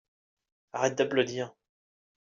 arrête 0.73 0.95
d'applaudir. 0.97 1.53